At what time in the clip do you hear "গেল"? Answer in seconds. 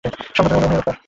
0.81-0.97